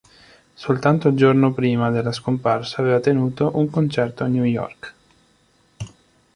[0.55, 4.93] Soltanto il giorno prima della scomparsa aveva tenuto un concerto a New York.